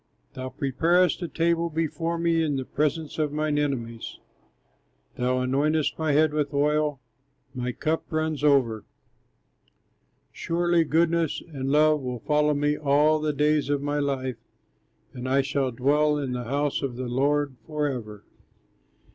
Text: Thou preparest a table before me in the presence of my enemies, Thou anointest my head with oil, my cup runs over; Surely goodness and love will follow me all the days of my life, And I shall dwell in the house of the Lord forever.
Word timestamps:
Thou 0.33 0.49
preparest 0.49 1.21
a 1.21 1.27
table 1.27 1.69
before 1.69 2.17
me 2.17 2.41
in 2.43 2.55
the 2.55 2.65
presence 2.65 3.19
of 3.19 3.31
my 3.31 3.49
enemies, 3.49 4.17
Thou 5.15 5.37
anointest 5.45 5.99
my 5.99 6.11
head 6.13 6.33
with 6.33 6.55
oil, 6.55 6.99
my 7.53 7.71
cup 7.71 8.05
runs 8.09 8.43
over; 8.43 8.83
Surely 10.31 10.85
goodness 10.85 11.43
and 11.53 11.69
love 11.71 12.01
will 12.01 12.21
follow 12.21 12.55
me 12.55 12.75
all 12.75 13.19
the 13.21 13.31
days 13.31 13.69
of 13.69 13.83
my 13.83 13.99
life, 13.99 14.37
And 15.13 15.29
I 15.29 15.41
shall 15.43 15.69
dwell 15.69 16.17
in 16.17 16.31
the 16.31 16.45
house 16.45 16.81
of 16.81 16.95
the 16.95 17.07
Lord 17.07 17.55
forever. 17.67 18.25